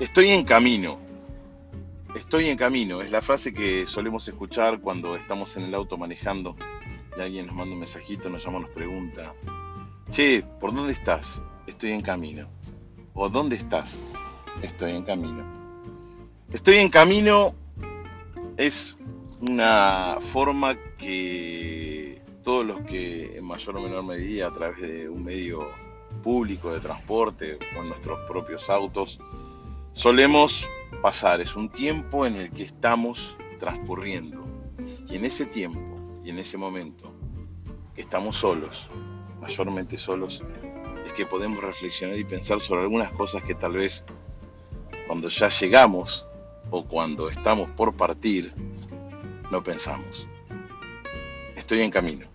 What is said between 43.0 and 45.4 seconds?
cosas que tal vez cuando